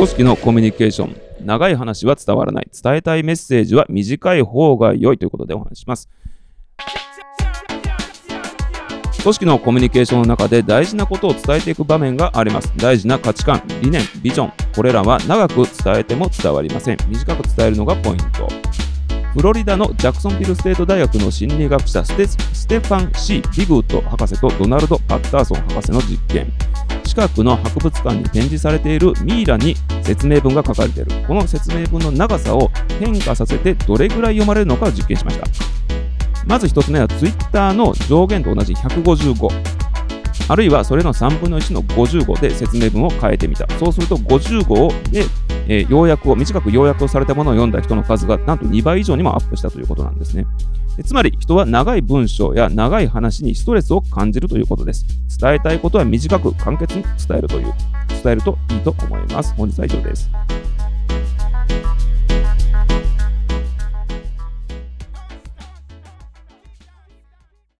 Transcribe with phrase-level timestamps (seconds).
[0.00, 1.16] 組織のコミュニケーション。
[1.44, 2.70] 長い話は伝わらない。
[2.72, 6.08] 伝えたいメッセージは短い方が良いということでお話します。
[9.22, 12.72] 組織のコミュニケーションの中で大事なことを伝えていく場面があります。
[12.78, 14.52] 大事な価値観、理念、ビジョン。
[14.74, 16.96] これらは長く伝えても伝わりません。
[17.06, 18.48] 短く伝えるのがポイント。
[19.34, 26.50] フロリダのジャクソンビルステート大学の心理学者ステファン・シー・ビグウッド博士とドナルド・パッターソン博士の実験。
[27.10, 29.74] 近くの博物館に展示されているミイラに
[30.04, 31.10] 説明文が書かれている。
[31.26, 35.46] この説明文の長さを変化させてどれぐらい読まれるのかを実験しました。
[36.46, 39.48] まず1つ目は Twitter の上限と同じ155。
[40.48, 43.66] あるいはそれの3分の1の55で説明文を変えてみた。
[43.76, 45.24] そうすると55で、
[45.70, 50.44] えー、要約を、短く要約をされたものを読んだ人の数がなんと2倍以上にもアップしたということなんですね。
[51.04, 55.06] つまり人は長い文章や長い話にストレスを感じるということです。
[55.40, 57.72] 伝えたいことは短く簡潔に伝えるという、
[58.22, 59.54] 伝えるといいと思います。
[59.54, 60.28] 本日は以上です。